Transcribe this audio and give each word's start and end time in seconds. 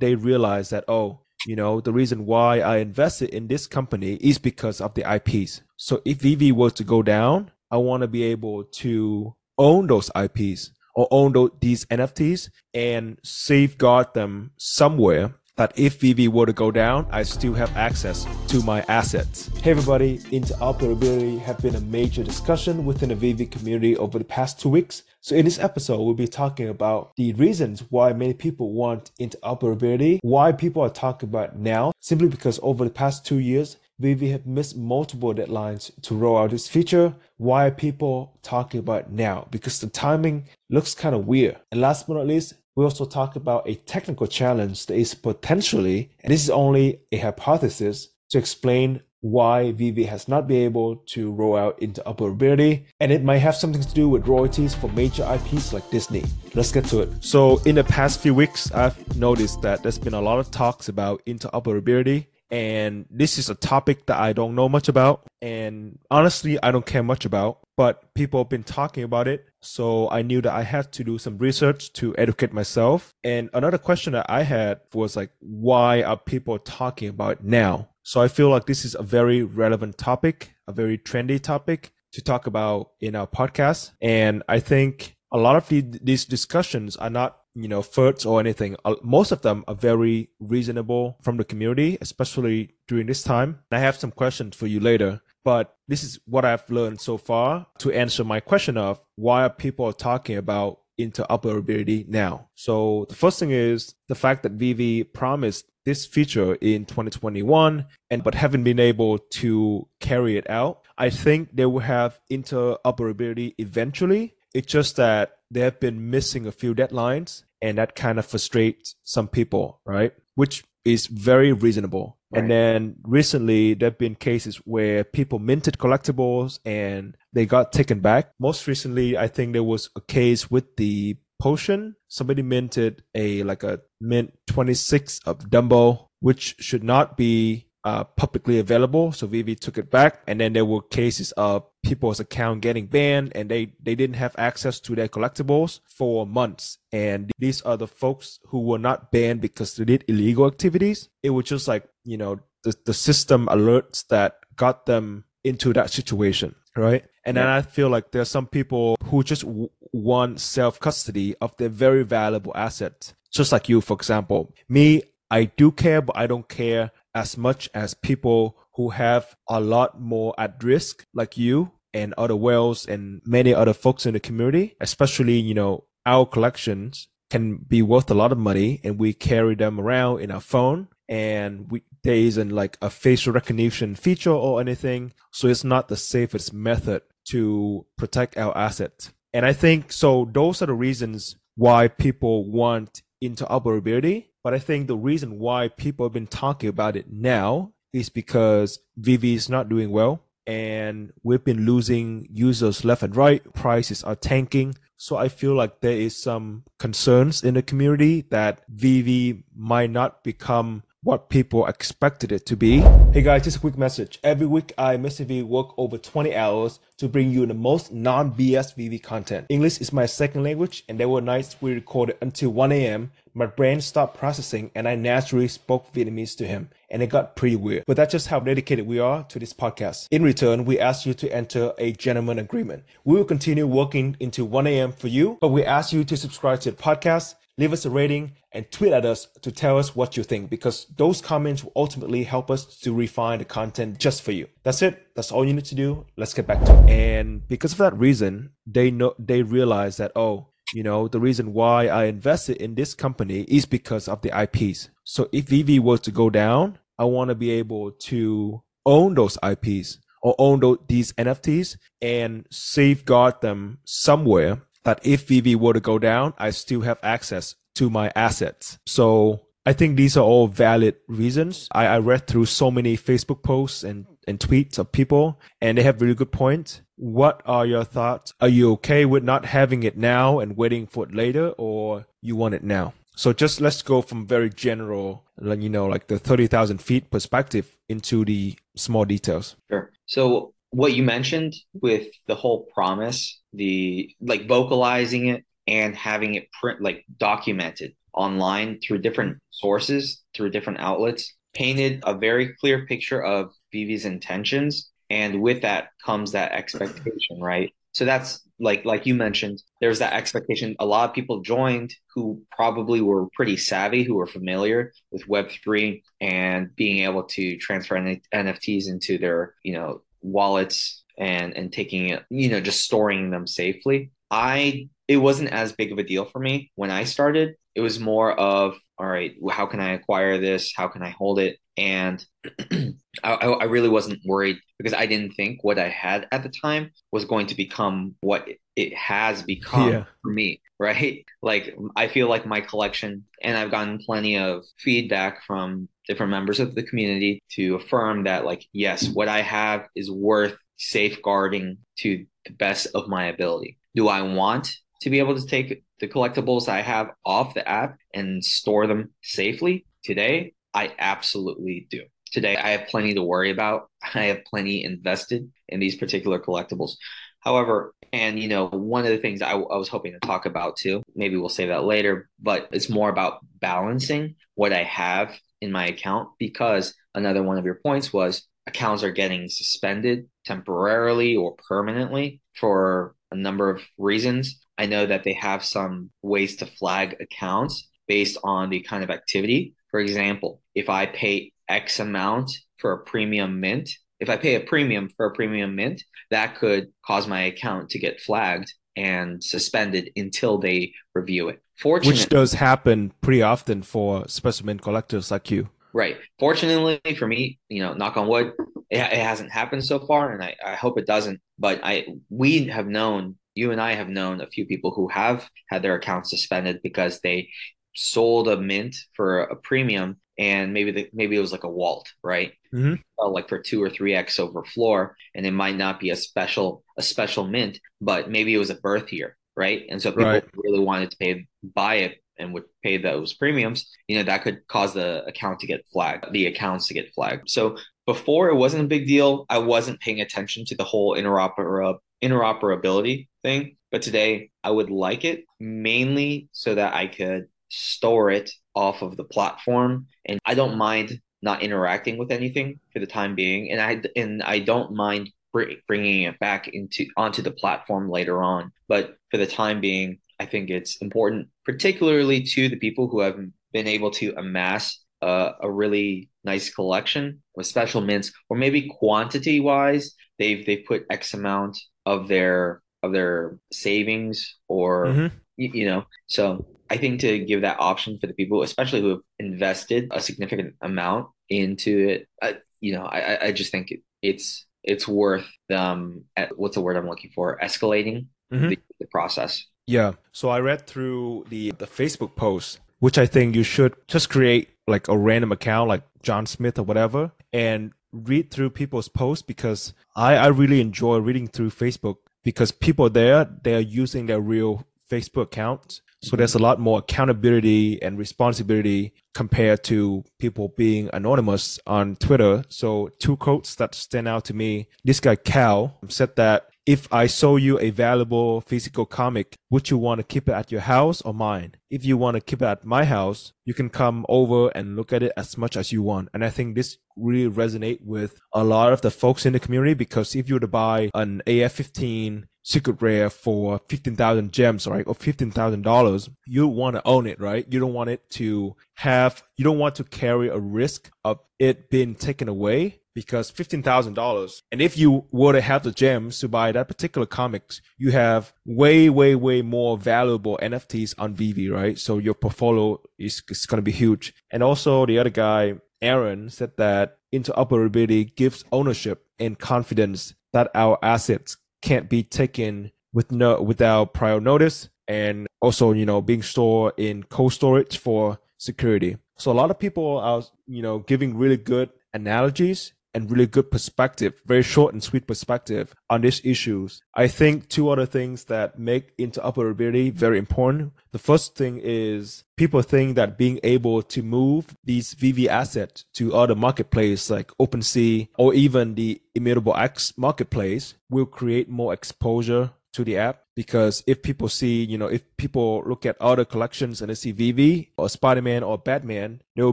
they 0.00 0.14
realize 0.14 0.70
that, 0.70 0.84
oh, 0.88 1.20
you 1.46 1.56
know, 1.56 1.80
the 1.80 1.92
reason 1.92 2.26
why 2.26 2.60
I 2.60 2.78
invested 2.78 3.30
in 3.30 3.46
this 3.46 3.66
company 3.66 4.14
is 4.14 4.38
because 4.38 4.80
of 4.80 4.94
the 4.94 5.04
IPs. 5.10 5.62
So 5.76 6.02
if 6.04 6.18
VeVe 6.18 6.52
were 6.52 6.70
to 6.70 6.84
go 6.84 7.02
down, 7.02 7.50
I 7.70 7.76
want 7.76 8.02
to 8.02 8.08
be 8.08 8.24
able 8.24 8.64
to 8.64 9.34
own 9.56 9.86
those 9.86 10.10
IPs 10.14 10.72
or 10.94 11.08
own 11.10 11.32
those, 11.32 11.50
these 11.60 11.86
NFTs 11.86 12.50
and 12.74 13.18
safeguard 13.22 14.12
them 14.14 14.52
somewhere 14.56 15.34
that 15.56 15.78
if 15.78 16.00
VeVe 16.00 16.28
were 16.28 16.46
to 16.46 16.52
go 16.52 16.70
down, 16.70 17.06
I 17.10 17.22
still 17.22 17.52
have 17.54 17.76
access 17.76 18.26
to 18.48 18.62
my 18.62 18.82
assets. 18.88 19.50
Hey 19.62 19.72
everybody, 19.72 20.18
interoperability 20.30 21.38
have 21.40 21.58
been 21.60 21.74
a 21.74 21.80
major 21.80 22.22
discussion 22.22 22.86
within 22.86 23.10
the 23.10 23.14
VeVe 23.14 23.50
community 23.50 23.96
over 23.96 24.18
the 24.18 24.24
past 24.24 24.58
two 24.58 24.70
weeks. 24.70 25.02
So 25.22 25.36
in 25.36 25.44
this 25.44 25.58
episode, 25.58 26.00
we'll 26.00 26.14
be 26.14 26.26
talking 26.26 26.70
about 26.70 27.12
the 27.16 27.34
reasons 27.34 27.84
why 27.90 28.14
many 28.14 28.32
people 28.32 28.72
want 28.72 29.10
interoperability, 29.20 30.18
why 30.22 30.50
people 30.50 30.80
are 30.80 30.88
talking 30.88 31.28
about 31.28 31.58
now, 31.58 31.92
simply 32.00 32.28
because 32.28 32.58
over 32.62 32.84
the 32.84 32.90
past 32.90 33.26
two 33.26 33.38
years, 33.38 33.76
VeVe 34.00 34.30
have 34.30 34.46
missed 34.46 34.78
multiple 34.78 35.34
deadlines 35.34 35.90
to 36.00 36.14
roll 36.14 36.38
out 36.38 36.52
this 36.52 36.68
feature. 36.68 37.14
Why 37.36 37.66
are 37.66 37.70
people 37.70 38.38
talking 38.42 38.80
about 38.80 39.12
now? 39.12 39.46
Because 39.50 39.78
the 39.78 39.90
timing 39.90 40.48
looks 40.70 40.94
kind 40.94 41.14
of 41.14 41.26
weird. 41.26 41.58
And 41.70 41.82
last 41.82 42.06
but 42.06 42.14
not 42.14 42.26
least, 42.26 42.54
we 42.74 42.84
also 42.84 43.04
talk 43.04 43.36
about 43.36 43.68
a 43.68 43.74
technical 43.74 44.26
challenge 44.26 44.86
that 44.86 44.96
is 44.96 45.12
potentially, 45.12 46.10
and 46.24 46.32
this 46.32 46.42
is 46.42 46.48
only 46.48 47.02
a 47.12 47.18
hypothesis, 47.18 48.08
to 48.30 48.38
explain 48.38 49.02
why 49.20 49.72
VeVe 49.72 50.06
has 50.06 50.28
not 50.28 50.46
been 50.46 50.62
able 50.62 50.96
to 50.96 51.32
roll 51.32 51.56
out 51.56 51.80
interoperability, 51.80 52.84
and 53.00 53.12
it 53.12 53.22
might 53.22 53.38
have 53.38 53.54
something 53.54 53.82
to 53.82 53.94
do 53.94 54.08
with 54.08 54.26
royalties 54.26 54.74
for 54.74 54.88
major 54.92 55.22
IPs 55.30 55.72
like 55.72 55.88
Disney. 55.90 56.24
Let's 56.54 56.72
get 56.72 56.84
to 56.86 57.00
it. 57.00 57.10
So, 57.22 57.58
in 57.64 57.74
the 57.74 57.84
past 57.84 58.20
few 58.20 58.34
weeks, 58.34 58.72
I've 58.72 59.16
noticed 59.16 59.62
that 59.62 59.82
there's 59.82 59.98
been 59.98 60.14
a 60.14 60.20
lot 60.20 60.38
of 60.38 60.50
talks 60.50 60.88
about 60.88 61.24
interoperability, 61.26 62.26
and 62.50 63.06
this 63.10 63.38
is 63.38 63.48
a 63.50 63.54
topic 63.54 64.06
that 64.06 64.18
I 64.18 64.32
don't 64.32 64.54
know 64.54 64.68
much 64.68 64.88
about, 64.88 65.26
and 65.42 65.98
honestly, 66.10 66.58
I 66.62 66.70
don't 66.70 66.86
care 66.86 67.02
much 67.02 67.24
about, 67.24 67.60
but 67.76 68.12
people 68.14 68.40
have 68.40 68.48
been 68.48 68.64
talking 68.64 69.04
about 69.04 69.28
it, 69.28 69.46
so 69.60 70.10
I 70.10 70.22
knew 70.22 70.40
that 70.40 70.52
I 70.52 70.62
had 70.62 70.92
to 70.92 71.04
do 71.04 71.18
some 71.18 71.38
research 71.38 71.92
to 71.94 72.14
educate 72.16 72.52
myself. 72.52 73.14
And 73.22 73.50
another 73.52 73.78
question 73.78 74.14
that 74.14 74.26
I 74.28 74.42
had 74.42 74.80
was 74.94 75.14
like, 75.16 75.30
why 75.40 76.02
are 76.02 76.16
people 76.16 76.58
talking 76.58 77.08
about 77.08 77.44
now? 77.44 77.89
So 78.02 78.20
I 78.20 78.28
feel 78.28 78.48
like 78.48 78.66
this 78.66 78.84
is 78.84 78.94
a 78.94 79.02
very 79.02 79.42
relevant 79.42 79.98
topic, 79.98 80.54
a 80.66 80.72
very 80.72 80.98
trendy 80.98 81.40
topic 81.40 81.92
to 82.12 82.22
talk 82.22 82.46
about 82.46 82.90
in 83.00 83.14
our 83.14 83.26
podcast. 83.26 83.92
And 84.00 84.42
I 84.48 84.60
think 84.60 85.16
a 85.32 85.38
lot 85.38 85.56
of 85.56 85.68
the, 85.68 85.82
these 85.82 86.24
discussions 86.24 86.96
are 86.96 87.10
not, 87.10 87.38
you 87.54 87.68
know, 87.68 87.82
first 87.82 88.26
or 88.26 88.40
anything. 88.40 88.76
Most 89.02 89.32
of 89.32 89.42
them 89.42 89.64
are 89.68 89.74
very 89.74 90.30
reasonable 90.40 91.18
from 91.22 91.36
the 91.36 91.44
community, 91.44 91.98
especially 92.00 92.74
during 92.88 93.06
this 93.06 93.22
time. 93.22 93.60
I 93.70 93.78
have 93.78 93.96
some 93.96 94.10
questions 94.10 94.56
for 94.56 94.66
you 94.66 94.80
later, 94.80 95.20
but 95.44 95.76
this 95.88 96.02
is 96.02 96.18
what 96.26 96.44
I've 96.44 96.68
learned 96.70 97.00
so 97.00 97.16
far 97.16 97.66
to 97.78 97.92
answer 97.92 98.24
my 98.24 98.40
question 98.40 98.76
of 98.76 99.00
why 99.16 99.44
are 99.44 99.50
people 99.50 99.92
talking 99.92 100.36
about 100.36 100.80
interoperability 100.98 102.06
now. 102.08 102.48
So 102.54 103.06
the 103.08 103.14
first 103.14 103.38
thing 103.38 103.50
is 103.50 103.94
the 104.08 104.14
fact 104.14 104.42
that 104.42 104.52
VeVe 104.52 105.12
promised 105.12 105.70
this 105.84 106.06
feature 106.06 106.54
in 106.56 106.84
2021 106.84 107.86
and 108.10 108.22
but 108.22 108.34
haven't 108.34 108.64
been 108.64 108.80
able 108.80 109.18
to 109.18 109.88
carry 110.00 110.36
it 110.36 110.48
out. 110.50 110.82
I 110.98 111.10
think 111.10 111.50
they 111.52 111.66
will 111.66 111.80
have 111.80 112.20
interoperability 112.30 113.54
eventually. 113.58 114.34
It's 114.54 114.70
just 114.70 114.96
that 114.96 115.38
they 115.50 115.60
have 115.60 115.80
been 115.80 116.10
missing 116.10 116.46
a 116.46 116.52
few 116.52 116.74
deadlines 116.74 117.44
and 117.62 117.78
that 117.78 117.94
kind 117.94 118.18
of 118.18 118.26
frustrates 118.26 118.96
some 119.04 119.28
people, 119.28 119.80
right? 119.84 120.12
Which 120.34 120.64
is 120.84 121.06
very 121.06 121.52
reasonable. 121.52 122.18
Right. 122.30 122.42
And 122.42 122.50
then 122.50 122.96
recently, 123.02 123.74
there 123.74 123.88
have 123.90 123.98
been 123.98 124.14
cases 124.14 124.56
where 124.58 125.02
people 125.04 125.38
minted 125.38 125.78
collectibles 125.78 126.60
and 126.64 127.16
they 127.32 127.44
got 127.44 127.72
taken 127.72 128.00
back. 128.00 128.32
Most 128.38 128.66
recently, 128.66 129.18
I 129.18 129.26
think 129.26 129.52
there 129.52 129.64
was 129.64 129.90
a 129.96 130.00
case 130.00 130.50
with 130.50 130.76
the 130.76 131.16
potion. 131.40 131.96
Somebody 132.08 132.42
minted 132.42 133.02
a 133.14 133.42
like 133.42 133.62
a 133.62 133.80
mint 134.00 134.32
26 134.46 135.20
of 135.26 135.50
Dumbo, 135.50 136.06
which 136.20 136.56
should 136.60 136.84
not 136.84 137.16
be 137.16 137.66
uh, 137.84 138.04
publicly 138.04 138.58
available. 138.58 139.12
So 139.12 139.26
VeVe 139.26 139.58
took 139.58 139.78
it 139.78 139.90
back. 139.90 140.22
And 140.26 140.40
then 140.40 140.52
there 140.52 140.64
were 140.64 140.82
cases 140.82 141.32
of 141.32 141.64
people's 141.82 142.20
account 142.20 142.60
getting 142.60 142.86
banned 142.86 143.32
and 143.34 143.50
they, 143.50 143.72
they 143.82 143.94
didn't 143.94 144.16
have 144.16 144.34
access 144.38 144.80
to 144.80 144.94
their 144.94 145.08
collectibles 145.08 145.80
for 145.86 146.26
months. 146.26 146.78
And 146.92 147.30
these 147.38 147.62
are 147.62 147.76
the 147.76 147.88
folks 147.88 148.38
who 148.48 148.60
were 148.60 148.78
not 148.78 149.10
banned 149.10 149.40
because 149.40 149.76
they 149.76 149.84
did 149.84 150.04
illegal 150.08 150.46
activities. 150.46 151.08
It 151.22 151.30
was 151.30 151.46
just 151.46 151.68
like, 151.68 151.88
you 152.04 152.16
know, 152.16 152.40
the, 152.64 152.74
the 152.84 152.94
system 152.94 153.46
alerts 153.46 154.06
that 154.08 154.36
got 154.56 154.84
them 154.86 155.24
into 155.42 155.72
that 155.72 155.90
situation. 155.90 156.54
Right. 156.76 157.04
And 157.24 157.36
yeah. 157.36 157.44
then 157.44 157.52
I 157.52 157.62
feel 157.62 157.88
like 157.88 158.10
there's 158.10 158.28
some 158.28 158.46
people 158.46 158.96
who 159.04 159.22
just 159.22 159.42
w- 159.42 159.70
want 159.92 160.40
self 160.40 160.78
custody 160.80 161.34
of 161.40 161.56
their 161.56 161.68
very 161.68 162.04
valuable 162.04 162.52
assets. 162.54 163.14
Just 163.32 163.52
like 163.52 163.68
you, 163.68 163.80
for 163.80 163.94
example. 163.94 164.52
Me, 164.68 165.02
I 165.30 165.44
do 165.44 165.70
care, 165.70 166.02
but 166.02 166.16
I 166.16 166.26
don't 166.26 166.48
care 166.48 166.90
as 167.14 167.36
much 167.36 167.68
as 167.74 167.94
people 167.94 168.56
who 168.74 168.90
have 168.90 169.36
a 169.48 169.60
lot 169.60 170.00
more 170.00 170.34
at 170.38 170.62
risk, 170.62 171.04
like 171.14 171.36
you 171.36 171.72
and 171.92 172.14
other 172.16 172.36
whales 172.36 172.86
and 172.86 173.20
many 173.24 173.52
other 173.52 173.74
folks 173.74 174.06
in 174.06 174.14
the 174.14 174.20
community, 174.20 174.76
especially, 174.80 175.38
you 175.38 175.54
know, 175.54 175.84
our 176.06 176.24
collections 176.26 177.08
can 177.30 177.56
be 177.56 177.82
worth 177.82 178.10
a 178.10 178.14
lot 178.14 178.32
of 178.32 178.38
money 178.38 178.80
and 178.82 178.98
we 178.98 179.12
carry 179.12 179.54
them 179.54 179.80
around 179.80 180.20
in 180.20 180.30
our 180.30 180.40
phone 180.40 180.88
and 181.10 181.70
we, 181.70 181.82
there 182.02 182.14
isn't 182.14 182.50
like 182.50 182.78
a 182.80 182.88
facial 182.88 183.34
recognition 183.34 183.94
feature 183.94 184.30
or 184.30 184.60
anything. 184.62 185.12
So 185.30 185.48
it's 185.48 185.64
not 185.64 185.88
the 185.88 185.96
safest 185.98 186.54
method 186.54 187.02
to 187.30 187.84
protect 187.98 188.38
our 188.38 188.56
assets. 188.56 189.12
And 189.34 189.44
I 189.44 189.52
think 189.52 189.92
so 189.92 190.30
those 190.32 190.62
are 190.62 190.66
the 190.66 190.72
reasons 190.72 191.36
why 191.56 191.88
people 191.88 192.50
want 192.50 193.02
interoperability 193.22 194.30
but 194.42 194.54
I 194.54 194.58
think 194.58 194.86
the 194.86 194.96
reason 194.96 195.38
why 195.38 195.68
people 195.68 196.06
have 196.06 196.12
been 196.12 196.26
talking 196.26 196.68
about 196.68 196.96
it 196.96 197.12
now 197.12 197.72
is 197.92 198.08
because 198.08 198.78
VeVe 198.96 199.34
is 199.34 199.48
not 199.48 199.68
doing 199.68 199.90
well 199.90 200.24
and 200.46 201.12
we've 201.22 201.44
been 201.44 201.66
losing 201.66 202.26
users 202.30 202.84
left 202.84 203.02
and 203.02 203.14
right. 203.14 203.42
Prices 203.52 204.02
are 204.02 204.16
tanking. 204.16 204.76
So 204.96 205.16
I 205.16 205.28
feel 205.28 205.54
like 205.54 205.80
there 205.80 205.96
is 205.96 206.20
some 206.20 206.64
concerns 206.78 207.44
in 207.44 207.54
the 207.54 207.62
community 207.62 208.22
that 208.30 208.62
VeVe 208.68 209.42
might 209.54 209.90
not 209.90 210.24
become 210.24 210.84
what 211.02 211.30
people 211.30 211.66
expected 211.66 212.30
it 212.30 212.44
to 212.44 212.56
be. 212.56 212.80
Hey 213.12 213.22
guys, 213.22 213.44
just 213.44 213.56
a 213.56 213.60
quick 213.60 213.78
message. 213.78 214.18
Every 214.22 214.46
week 214.46 214.74
I 214.76 214.98
massively 214.98 215.42
work 215.42 215.68
over 215.78 215.96
20 215.96 216.36
hours 216.36 216.78
to 216.98 217.08
bring 217.08 217.30
you 217.30 217.46
the 217.46 217.54
most 217.54 217.90
non-BS 217.90 218.74
VeVe 218.74 219.02
content. 219.02 219.46
English 219.48 219.80
is 219.80 219.94
my 219.94 220.04
second 220.04 220.42
language 220.42 220.84
and 220.90 221.00
there 221.00 221.08
were 221.08 221.22
nights 221.22 221.56
we 221.62 221.72
recorded 221.72 222.18
until 222.20 222.50
1 222.50 222.72
a.m. 222.72 223.12
My 223.32 223.46
brain 223.46 223.80
stopped 223.80 224.18
processing 224.18 224.70
and 224.74 224.86
I 224.86 224.94
naturally 224.94 225.48
spoke 225.48 225.90
Vietnamese 225.94 226.36
to 226.36 226.46
him 226.46 226.68
and 226.90 227.02
it 227.02 227.06
got 227.06 227.34
pretty 227.34 227.56
weird. 227.56 227.84
But 227.86 227.96
that's 227.96 228.12
just 228.12 228.26
how 228.26 228.40
dedicated 228.40 228.86
we 228.86 228.98
are 228.98 229.24
to 229.24 229.38
this 229.38 229.54
podcast. 229.54 230.06
In 230.10 230.22
return, 230.22 230.66
we 230.66 230.78
ask 230.78 231.06
you 231.06 231.14
to 231.14 231.34
enter 231.34 231.72
a 231.78 231.92
gentleman 231.92 232.38
agreement. 232.38 232.84
We 233.04 233.14
will 233.14 233.24
continue 233.24 233.66
working 233.66 234.18
until 234.20 234.44
1 234.44 234.66
a.m. 234.66 234.92
for 234.92 235.08
you, 235.08 235.38
but 235.40 235.48
we 235.48 235.64
ask 235.64 235.94
you 235.94 236.04
to 236.04 236.16
subscribe 236.18 236.60
to 236.60 236.72
the 236.72 236.76
podcast 236.76 237.36
leave 237.60 237.74
us 237.74 237.84
a 237.84 237.90
rating, 237.90 238.32
and 238.52 238.70
tweet 238.72 238.92
at 238.92 239.04
us 239.04 239.28
to 239.42 239.52
tell 239.52 239.78
us 239.78 239.94
what 239.94 240.16
you 240.16 240.24
think 240.24 240.48
because 240.48 240.86
those 240.96 241.20
comments 241.20 241.62
will 241.62 241.72
ultimately 241.76 242.24
help 242.24 242.50
us 242.50 242.64
to 242.64 242.94
refine 242.94 243.38
the 243.38 243.44
content 243.44 243.98
just 243.98 244.22
for 244.22 244.32
you. 244.32 244.48
That's 244.64 244.80
it. 244.80 245.14
That's 245.14 245.30
all 245.30 245.44
you 245.44 245.52
need 245.52 245.66
to 245.66 245.74
do. 245.74 246.06
Let's 246.16 246.32
get 246.32 246.46
back 246.46 246.64
to 246.64 246.72
it. 246.72 246.90
And 246.90 247.46
because 247.46 247.72
of 247.72 247.78
that 247.78 247.96
reason, 247.96 248.52
they 248.66 248.90
know 248.90 249.14
they 249.18 249.42
realize 249.42 249.98
that 249.98 250.12
oh, 250.16 250.48
you 250.72 250.82
know, 250.82 251.06
the 251.06 251.20
reason 251.20 251.52
why 251.52 251.88
I 251.88 252.04
invested 252.04 252.56
in 252.56 252.74
this 252.76 252.94
company 252.94 253.42
is 253.42 253.66
because 253.66 254.08
of 254.08 254.22
the 254.22 254.32
IPs. 254.42 254.88
So 255.04 255.28
if 255.32 255.46
VeVe 255.46 255.80
was 255.80 256.00
to 256.00 256.10
go 256.10 256.30
down, 256.30 256.78
I 256.98 257.04
want 257.04 257.28
to 257.28 257.34
be 257.34 257.50
able 257.50 257.92
to 257.92 258.62
own 258.86 259.14
those 259.14 259.36
IPs 259.42 259.98
or 260.22 260.34
own 260.38 260.60
those, 260.60 260.78
these 260.86 261.12
NFTs 261.14 261.76
and 262.00 262.46
safeguard 262.50 263.40
them 263.40 263.78
somewhere 263.84 264.62
that 264.84 265.00
if 265.02 265.26
VeVe 265.26 265.56
were 265.56 265.72
to 265.72 265.80
go 265.80 265.98
down, 265.98 266.34
I 266.38 266.50
still 266.50 266.82
have 266.82 266.98
access 267.02 267.54
to 267.76 267.90
my 267.90 268.12
assets. 268.16 268.78
So 268.86 269.46
I 269.66 269.72
think 269.72 269.96
these 269.96 270.16
are 270.16 270.24
all 270.24 270.48
valid 270.48 270.96
reasons. 271.06 271.68
I, 271.72 271.86
I 271.86 271.98
read 271.98 272.26
through 272.26 272.46
so 272.46 272.70
many 272.70 272.96
Facebook 272.96 273.42
posts 273.42 273.84
and, 273.84 274.06
and 274.26 274.40
tweets 274.40 274.78
of 274.78 274.90
people, 274.90 275.40
and 275.60 275.76
they 275.76 275.82
have 275.82 276.00
really 276.00 276.14
good 276.14 276.32
points. 276.32 276.80
What 276.96 277.42
are 277.44 277.66
your 277.66 277.84
thoughts? 277.84 278.32
Are 278.40 278.48
you 278.48 278.72
okay 278.72 279.04
with 279.04 279.22
not 279.22 279.44
having 279.44 279.82
it 279.82 279.96
now 279.96 280.38
and 280.38 280.56
waiting 280.56 280.86
for 280.86 281.04
it 281.04 281.14
later, 281.14 281.50
or 281.58 282.06
you 282.22 282.36
want 282.36 282.54
it 282.54 282.64
now? 282.64 282.94
So 283.16 283.34
just 283.34 283.60
let's 283.60 283.82
go 283.82 284.00
from 284.00 284.26
very 284.26 284.48
general, 284.48 285.24
you 285.40 285.68
know, 285.68 285.86
like 285.86 286.06
the 286.06 286.18
30,000 286.18 286.78
feet 286.78 287.10
perspective 287.10 287.76
into 287.88 288.24
the 288.24 288.58
small 288.76 289.04
details. 289.04 289.56
Sure. 289.70 289.90
So 290.06 290.54
what 290.70 290.92
you 290.92 291.02
mentioned 291.02 291.54
with 291.74 292.08
the 292.26 292.34
whole 292.34 292.66
promise, 292.72 293.40
the 293.52 294.10
like 294.20 294.46
vocalizing 294.46 295.28
it 295.28 295.44
and 295.66 295.94
having 295.96 296.34
it 296.34 296.48
print 296.52 296.80
like 296.80 297.04
documented. 297.18 297.94
online 298.12 298.80
through 298.80 298.98
different 298.98 299.38
sources, 299.50 300.22
through 300.34 300.50
different 300.50 300.80
outlets, 300.80 301.32
painted 301.54 302.02
a 302.04 302.14
very 302.14 302.54
clear 302.60 302.84
picture 302.86 303.22
of 303.22 303.52
VeVe's 303.72 304.04
intentions. 304.04 304.90
And 305.08 305.40
with 305.40 305.62
that 305.62 305.90
comes 306.04 306.32
that 306.32 306.52
expectation, 306.52 307.40
right? 307.40 307.72
So 307.92 308.04
that's 308.04 308.40
like 308.60 308.84
like 308.84 309.06
you 309.06 309.14
mentioned, 309.14 309.62
there's 309.80 309.98
that 309.98 310.12
expectation. 310.12 310.76
A 310.78 310.86
lot 310.86 311.08
of 311.08 311.14
people 311.14 311.40
joined 311.40 311.94
who 312.14 312.42
probably 312.54 313.00
were 313.00 313.26
pretty 313.34 313.56
savvy, 313.56 314.04
who 314.04 314.14
were 314.14 314.26
familiar 314.26 314.92
with 315.10 315.26
Web 315.26 315.50
three 315.50 316.02
and 316.20 316.74
being 316.76 317.04
able 317.04 317.24
to 317.24 317.56
transfer 317.56 317.96
NFTs 317.96 318.88
into 318.88 319.18
their 319.18 319.54
you 319.64 319.72
know 319.72 320.02
wallets 320.22 321.02
and 321.18 321.56
and 321.56 321.72
taking 321.72 322.08
it, 322.10 322.24
you 322.30 322.48
know, 322.50 322.60
just 322.60 322.82
storing 322.82 323.30
them 323.30 323.46
safely. 323.46 324.10
I 324.30 324.88
it 325.08 325.16
wasn't 325.16 325.50
as 325.52 325.72
big 325.72 325.92
of 325.92 325.98
a 325.98 326.04
deal 326.04 326.24
for 326.24 326.38
me 326.38 326.70
when 326.76 326.90
I 326.90 327.04
started. 327.04 327.54
It 327.74 327.80
was 327.80 327.98
more 328.00 328.32
of 328.32 328.76
all 328.98 329.06
right, 329.06 329.34
how 329.50 329.66
can 329.66 329.80
I 329.80 329.92
acquire 329.92 330.38
this? 330.38 330.72
How 330.76 330.88
can 330.88 331.02
I 331.02 331.10
hold 331.10 331.38
it? 331.38 331.58
And 331.76 332.24
I, 333.24 333.34
I, 333.34 333.64
really 333.64 333.88
wasn't 333.88 334.20
worried 334.24 334.58
because 334.78 334.94
I 334.94 335.06
didn't 335.06 335.32
think 335.32 335.64
what 335.64 335.78
I 335.78 335.88
had 335.88 336.28
at 336.30 336.44
the 336.44 336.48
time 336.48 336.92
was 337.10 337.24
going 337.24 337.48
to 337.48 337.56
become 337.56 338.14
what 338.20 338.46
it 338.76 338.94
has 338.94 339.42
become 339.42 339.92
yeah. 339.92 340.04
for 340.22 340.30
me, 340.30 340.60
right? 340.78 341.24
Like 341.42 341.74
I 341.96 342.08
feel 342.08 342.28
like 342.28 342.44
my 342.44 342.60
collection, 342.60 343.24
and 343.42 343.56
I've 343.56 343.70
gotten 343.70 343.98
plenty 343.98 344.36
of 344.36 344.62
feedback 344.78 345.42
from 345.46 345.88
different 346.06 346.30
members 346.30 346.60
of 346.60 346.74
the 346.74 346.82
community 346.82 347.42
to 347.52 347.76
affirm 347.76 348.24
that, 348.24 348.44
like, 348.44 348.66
yes, 348.72 349.08
what 349.08 349.28
I 349.28 349.40
have 349.40 349.88
is 349.96 350.10
worth 350.10 350.56
safeguarding 350.76 351.78
to 352.00 352.26
the 352.44 352.52
best 352.52 352.88
of 352.94 353.08
my 353.08 353.26
ability. 353.26 353.78
Do 353.94 354.08
I 354.08 354.22
want 354.22 354.76
to 355.00 355.10
be 355.10 355.18
able 355.18 355.34
to 355.34 355.46
take 355.46 355.82
the 356.00 356.08
collectibles 356.08 356.68
I 356.68 356.82
have 356.82 357.10
off 357.24 357.54
the 357.54 357.66
app 357.66 357.96
and 358.14 358.44
store 358.44 358.86
them 358.86 359.14
safely 359.22 359.86
today? 360.04 360.52
I 360.74 360.92
absolutely 360.98 361.86
do. 361.90 362.02
Today, 362.30 362.56
I 362.56 362.70
have 362.70 362.88
plenty 362.88 363.14
to 363.14 363.22
worry 363.22 363.50
about. 363.50 363.88
I 364.14 364.24
have 364.24 364.44
plenty 364.44 364.84
invested 364.84 365.50
in 365.68 365.80
these 365.80 365.96
particular 365.96 366.38
collectibles. 366.38 366.92
However, 367.40 367.94
and 368.12 368.38
you 368.38 368.48
know, 368.48 368.66
one 368.66 369.04
of 369.04 369.10
the 369.10 369.18
things 369.18 369.42
I, 369.42 369.52
I 369.52 369.76
was 369.76 369.88
hoping 369.88 370.12
to 370.12 370.20
talk 370.20 370.46
about 370.46 370.76
too, 370.76 371.02
maybe 371.14 371.36
we'll 371.36 371.48
say 371.48 371.66
that 371.66 371.84
later, 371.84 372.28
but 372.40 372.68
it's 372.72 372.90
more 372.90 373.08
about 373.08 373.38
balancing 373.60 374.36
what 374.54 374.72
I 374.72 374.82
have 374.82 375.38
in 375.60 375.72
my 375.72 375.86
account 375.86 376.28
because 376.38 376.94
another 377.14 377.42
one 377.42 377.58
of 377.58 377.64
your 377.64 377.80
points 377.84 378.12
was 378.12 378.46
accounts 378.66 379.02
are 379.02 379.12
getting 379.12 379.48
suspended 379.48 380.26
temporarily 380.44 381.36
or 381.36 381.56
permanently 381.68 382.40
for 382.54 383.14
a 383.30 383.36
number 383.36 383.70
of 383.70 383.82
reasons. 383.98 384.60
I 384.78 384.86
know 384.86 385.06
that 385.06 385.24
they 385.24 385.34
have 385.34 385.64
some 385.64 386.10
ways 386.22 386.56
to 386.56 386.66
flag 386.66 387.16
accounts 387.20 387.88
based 388.08 388.38
on 388.42 388.70
the 388.70 388.80
kind 388.80 389.04
of 389.04 389.10
activity. 389.10 389.74
For 389.90 390.00
example, 390.00 390.62
if 390.74 390.88
I 390.88 391.06
pay 391.06 391.52
X 391.70 392.00
amount 392.00 392.50
for 392.78 392.92
a 392.92 392.98
premium 392.98 393.60
mint, 393.60 393.90
if 394.18 394.28
I 394.28 394.36
pay 394.36 394.54
a 394.56 394.60
premium 394.60 395.08
for 395.16 395.26
a 395.26 395.32
premium 395.32 395.74
mint, 395.76 396.02
that 396.30 396.56
could 396.56 396.88
cause 397.06 397.26
my 397.26 397.42
account 397.42 397.90
to 397.90 397.98
get 397.98 398.20
flagged 398.20 398.72
and 398.96 399.42
suspended 399.42 400.10
until 400.16 400.58
they 400.58 400.92
review 401.14 401.48
it. 401.48 401.62
Fortunately, 401.78 402.20
which 402.20 402.28
does 402.28 402.52
happen 402.54 403.12
pretty 403.22 403.42
often 403.42 403.82
for 403.82 404.28
special 404.28 404.66
mint 404.66 404.82
collectors 404.82 405.30
like 405.30 405.50
you. 405.50 405.70
Right. 405.92 406.18
Fortunately 406.38 407.00
for 407.18 407.26
me, 407.26 407.58
you 407.68 407.82
know, 407.82 407.94
knock 407.94 408.16
on 408.16 408.28
wood, 408.28 408.52
it, 408.90 408.98
it 408.98 409.18
hasn't 409.18 409.50
happened 409.50 409.84
so 409.84 409.98
far, 409.98 410.32
and 410.32 410.42
I, 410.42 410.54
I 410.64 410.74
hope 410.74 410.98
it 410.98 411.06
doesn't. 411.06 411.40
But 411.58 411.80
I 411.82 412.06
we 412.28 412.66
have 412.66 412.86
known 412.86 413.36
you 413.54 413.72
and 413.72 413.80
I 413.80 413.94
have 413.94 414.08
known 414.08 414.40
a 414.40 414.46
few 414.46 414.66
people 414.66 414.92
who 414.92 415.08
have 415.08 415.48
had 415.68 415.82
their 415.82 415.94
accounts 415.94 416.30
suspended 416.30 416.80
because 416.82 417.20
they 417.20 417.50
sold 417.94 418.48
a 418.48 418.56
mint 418.56 418.94
for 419.14 419.40
a 419.40 419.56
premium 419.56 420.18
and 420.40 420.72
maybe 420.72 420.90
the, 420.90 421.10
maybe 421.12 421.36
it 421.36 421.40
was 421.40 421.52
like 421.52 421.64
a 421.64 421.68
walt 421.68 422.10
right 422.24 422.54
mm-hmm. 422.72 422.94
like 423.32 423.48
for 423.48 423.58
two 423.58 423.80
or 423.80 423.90
three 423.90 424.14
x 424.14 424.40
over 424.40 424.64
floor 424.64 425.16
and 425.34 425.46
it 425.46 425.52
might 425.52 425.76
not 425.76 426.00
be 426.00 426.10
a 426.10 426.16
special 426.16 426.82
a 426.96 427.02
special 427.02 427.46
mint 427.46 427.78
but 428.00 428.30
maybe 428.30 428.52
it 428.52 428.58
was 428.58 428.70
a 428.70 428.74
birth 428.76 429.12
year 429.12 429.36
right 429.56 429.84
and 429.90 430.00
so 430.00 430.10
people 430.10 430.24
right. 430.24 430.44
really 430.56 430.80
wanted 430.80 431.10
to 431.10 431.16
pay 431.18 431.46
buy 431.74 431.96
it 431.96 432.16
and 432.38 432.54
would 432.54 432.64
pay 432.82 432.96
those 432.96 433.34
premiums 433.34 433.86
you 434.08 434.16
know 434.16 434.24
that 434.24 434.42
could 434.42 434.66
cause 434.66 434.94
the 434.94 435.22
account 435.26 435.60
to 435.60 435.66
get 435.66 435.86
flagged 435.92 436.24
the 436.32 436.46
accounts 436.46 436.88
to 436.88 436.94
get 436.94 437.12
flagged 437.14 437.48
so 437.48 437.76
before 438.06 438.48
it 438.48 438.56
wasn't 438.56 438.82
a 438.82 438.88
big 438.88 439.06
deal 439.06 439.44
i 439.50 439.58
wasn't 439.58 440.00
paying 440.00 440.22
attention 440.22 440.64
to 440.64 440.74
the 440.74 440.84
whole 440.84 441.14
interoper 441.14 441.98
interoperability 442.22 443.28
thing. 443.42 443.76
But 443.90 444.02
today 444.02 444.50
I 444.62 444.70
would 444.70 444.90
like 444.90 445.24
it 445.24 445.44
mainly 445.58 446.48
so 446.52 446.74
that 446.74 446.94
I 446.94 447.06
could 447.06 447.48
store 447.70 448.30
it 448.30 448.50
off 448.74 449.02
of 449.02 449.16
the 449.16 449.24
platform 449.24 450.06
and 450.26 450.38
I 450.44 450.54
don't 450.54 450.76
mind 450.76 451.20
not 451.42 451.62
interacting 451.62 452.18
with 452.18 452.30
anything 452.30 452.80
for 452.92 452.98
the 452.98 453.06
time 453.06 453.34
being 453.34 453.70
and 453.70 453.80
I 453.80 454.02
and 454.14 454.42
I 454.42 454.58
don't 454.58 454.92
mind 454.92 455.30
bringing 455.52 456.22
it 456.24 456.38
back 456.38 456.68
into 456.68 457.06
onto 457.16 457.42
the 457.42 457.50
platform 457.50 458.10
later 458.10 458.42
on 458.42 458.72
but 458.88 459.16
for 459.30 459.36
the 459.36 459.46
time 459.46 459.80
being 459.80 460.18
I 460.38 460.46
think 460.46 460.70
it's 460.70 460.96
important 460.96 461.48
particularly 461.64 462.42
to 462.42 462.68
the 462.68 462.76
people 462.76 463.08
who 463.08 463.20
have 463.20 463.38
been 463.72 463.86
able 463.86 464.10
to 464.12 464.34
amass 464.36 465.02
uh, 465.22 465.52
a 465.60 465.70
really 465.70 466.30
nice 466.44 466.72
collection 466.72 467.42
with 467.54 467.66
special 467.66 468.00
mints 468.00 468.32
or 468.48 468.56
maybe 468.56 468.88
quantity 468.88 469.60
wise 469.60 470.14
they've 470.38 470.64
they've 470.66 470.84
put 470.86 471.04
x 471.10 471.34
amount 471.34 471.78
of 472.06 472.28
their 472.28 472.82
of 473.02 473.12
their 473.12 473.58
savings 473.72 474.56
or 474.68 475.06
mm-hmm. 475.06 475.36
you, 475.56 475.70
you 475.74 475.86
know 475.86 476.04
so 476.26 476.66
i 476.90 476.96
think 476.96 477.20
to 477.20 477.38
give 477.38 477.62
that 477.62 477.76
option 477.80 478.18
for 478.18 478.26
the 478.26 478.34
people 478.34 478.62
especially 478.62 479.00
who 479.00 479.10
have 479.10 479.20
invested 479.38 480.08
a 480.10 480.20
significant 480.20 480.74
amount 480.82 481.28
into 481.48 482.08
it 482.08 482.28
I, 482.42 482.58
you 482.80 482.94
know 482.94 483.04
i 483.04 483.46
i 483.46 483.52
just 483.52 483.72
think 483.72 483.90
it, 483.90 484.00
it's 484.22 484.66
it's 484.82 485.06
worth 485.06 485.46
um 485.74 486.24
what's 486.56 486.74
the 486.74 486.80
word 486.80 486.96
i'm 486.96 487.08
looking 487.08 487.30
for 487.34 487.58
escalating 487.62 488.26
mm-hmm. 488.52 488.68
the, 488.68 488.78
the 488.98 489.06
process 489.06 489.64
yeah 489.86 490.12
so 490.32 490.48
i 490.48 490.58
read 490.60 490.86
through 490.86 491.46
the 491.48 491.72
the 491.72 491.86
facebook 491.86 492.36
post 492.36 492.80
which 492.98 493.18
i 493.18 493.26
think 493.26 493.54
you 493.54 493.62
should 493.62 493.94
just 494.08 494.28
create 494.30 494.70
like 494.86 495.08
a 495.08 495.16
random 495.16 495.52
account 495.52 495.88
like 495.88 496.02
john 496.22 496.46
smith 496.46 496.78
or 496.78 496.82
whatever 496.82 497.32
and 497.52 497.92
read 498.12 498.50
through 498.50 498.70
people's 498.70 499.08
posts 499.08 499.42
because 499.42 499.94
I, 500.16 500.36
I 500.36 500.46
really 500.48 500.80
enjoy 500.80 501.18
reading 501.18 501.48
through 501.48 501.70
Facebook 501.70 502.16
because 502.42 502.72
people 502.72 503.08
there 503.10 503.48
they're 503.62 503.80
using 503.80 504.26
their 504.26 504.40
real 504.40 504.86
Facebook 505.10 505.42
accounts. 505.42 506.02
So 506.22 506.36
there's 506.36 506.54
a 506.54 506.58
lot 506.58 506.78
more 506.78 506.98
accountability 506.98 508.00
and 508.02 508.18
responsibility 508.18 509.14
compared 509.34 509.82
to 509.84 510.24
people 510.38 510.74
being 510.76 511.08
anonymous 511.12 511.78
on 511.86 512.16
Twitter. 512.16 512.64
So 512.68 513.10
two 513.18 513.36
quotes 513.36 513.74
that 513.76 513.94
stand 513.94 514.28
out 514.28 514.44
to 514.46 514.54
me. 514.54 514.88
This 515.04 515.20
guy 515.20 515.36
Cal 515.36 515.98
said 516.08 516.36
that 516.36 516.66
if 516.86 517.06
I 517.12 517.26
sold 517.26 517.62
you 517.62 517.78
a 517.78 517.90
valuable 517.90 518.62
physical 518.62 519.06
comic, 519.06 519.56
would 519.70 519.90
you 519.90 519.98
want 519.98 520.18
to 520.18 520.24
keep 520.24 520.48
it 520.48 520.52
at 520.52 520.72
your 520.72 520.80
house 520.80 521.20
or 521.22 521.32
mine? 521.32 521.74
If 521.90 522.04
you 522.04 522.16
want 522.16 522.36
to 522.36 522.40
keep 522.40 522.62
it 522.62 522.66
at 522.66 522.84
my 522.84 523.04
house, 523.04 523.52
you 523.64 523.74
can 523.74 523.90
come 523.90 524.26
over 524.28 524.68
and 524.70 524.96
look 524.96 525.12
at 525.12 525.22
it 525.22 525.32
as 525.36 525.56
much 525.56 525.76
as 525.76 525.92
you 525.92 526.02
want. 526.02 526.30
And 526.34 526.44
I 526.44 526.50
think 526.50 526.74
this 526.74 526.98
really 527.16 527.48
resonate 527.48 528.00
with 528.02 528.40
a 528.52 528.64
lot 528.64 528.92
of 528.92 529.02
the 529.02 529.10
folks 529.10 529.46
in 529.46 529.52
the 529.52 529.60
community 529.60 529.94
because 529.94 530.34
if 530.34 530.48
you 530.48 530.54
were 530.54 530.60
to 530.60 530.66
buy 530.66 531.10
an 531.14 531.42
AF-15 531.46 532.44
secret 532.62 533.00
rare 533.00 533.30
for 533.30 533.80
15,000 533.88 534.52
gems, 534.52 534.86
right? 534.86 535.06
Or 535.06 535.14
$15,000, 535.14 536.28
you 536.46 536.68
want 536.68 536.96
to 536.96 537.06
own 537.06 537.26
it, 537.26 537.40
right? 537.40 537.66
You 537.70 537.80
don't 537.80 537.94
want 537.94 538.10
it 538.10 538.28
to 538.30 538.76
have, 538.94 539.42
you 539.56 539.64
don't 539.64 539.78
want 539.78 539.94
to 539.96 540.04
carry 540.04 540.48
a 540.48 540.58
risk 540.58 541.10
of 541.24 541.40
it 541.58 541.90
being 541.90 542.14
taken 542.14 542.48
away 542.48 543.00
because 543.14 543.50
$15,000. 543.50 544.62
And 544.70 544.80
if 544.80 544.96
you 544.96 545.26
were 545.30 545.52
to 545.52 545.60
have 545.60 545.82
the 545.82 545.92
gems 545.92 546.38
to 546.40 546.48
buy 546.48 546.72
that 546.72 546.88
particular 546.88 547.26
comics, 547.26 547.80
you 547.98 548.12
have 548.12 548.52
way, 548.64 549.10
way, 549.10 549.34
way 549.34 549.62
more 549.62 549.98
valuable 549.98 550.58
NFTs 550.62 551.14
on 551.18 551.34
VeVe, 551.34 551.70
right? 551.70 551.98
So 551.98 552.18
your 552.18 552.34
portfolio 552.34 553.00
is, 553.18 553.42
is 553.48 553.66
going 553.66 553.78
to 553.78 553.82
be 553.82 553.92
huge. 553.92 554.34
And 554.50 554.62
also 554.62 555.06
the 555.06 555.18
other 555.18 555.30
guy, 555.30 555.74
Aaron, 556.00 556.50
said 556.50 556.72
that 556.76 557.18
interoperability 557.34 558.34
gives 558.34 558.64
ownership 558.72 559.26
and 559.38 559.58
confidence 559.58 560.34
that 560.52 560.70
our 560.74 560.98
assets 561.02 561.56
can't 561.82 562.08
be 562.08 562.22
taken 562.22 562.92
with 563.12 563.32
no, 563.32 563.60
without 563.60 564.14
prior 564.14 564.40
notice 564.40 564.88
and 565.08 565.46
also, 565.60 565.92
you 565.92 566.06
know, 566.06 566.20
being 566.20 566.42
stored 566.42 566.94
in 566.96 567.24
cold 567.24 567.52
storage 567.52 567.98
for 567.98 568.38
security. 568.58 569.16
So 569.36 569.50
a 569.50 569.54
lot 569.54 569.70
of 569.70 569.78
people 569.78 570.18
are, 570.18 570.42
you 570.66 570.82
know, 570.82 571.00
giving 571.00 571.36
really 571.36 571.56
good 571.56 571.90
analogies 572.12 572.92
and 573.14 573.30
really 573.30 573.46
good 573.46 573.70
perspective, 573.70 574.40
very 574.46 574.62
short 574.62 574.92
and 574.92 575.02
sweet 575.02 575.26
perspective 575.26 575.94
on 576.08 576.20
these 576.20 576.40
issues. 576.44 577.02
I 577.14 577.28
think 577.28 577.68
two 577.68 577.90
other 577.90 578.06
things 578.06 578.44
that 578.44 578.78
make 578.78 579.16
interoperability 579.16 580.12
very 580.12 580.38
important. 580.38 580.92
The 581.12 581.18
first 581.18 581.56
thing 581.56 581.80
is 581.82 582.44
people 582.56 582.82
think 582.82 583.16
that 583.16 583.38
being 583.38 583.60
able 583.62 584.02
to 584.02 584.22
move 584.22 584.76
these 584.84 585.14
VeVe 585.14 585.48
assets 585.48 586.04
to 586.14 586.34
other 586.34 586.54
marketplaces 586.54 587.30
like 587.30 587.48
OpenSea 587.60 588.28
or 588.38 588.54
even 588.54 588.94
the 588.94 589.20
Immutable 589.34 589.76
X 589.76 590.12
marketplace 590.16 590.94
will 591.08 591.26
create 591.26 591.68
more 591.68 591.92
exposure 591.92 592.70
to 592.92 593.04
the 593.04 593.16
app 593.16 593.42
because 593.54 594.02
if 594.06 594.22
people 594.22 594.48
see, 594.48 594.84
you 594.84 594.98
know, 594.98 595.06
if 595.06 595.22
people 595.36 595.82
look 595.86 596.06
at 596.06 596.20
other 596.20 596.44
collections 596.44 597.00
and 597.00 597.10
they 597.10 597.14
see 597.14 597.32
VeVe 597.32 597.88
or 597.96 598.08
Spider-Man 598.08 598.62
or 598.62 598.78
Batman, 598.78 599.42
they'll 599.54 599.72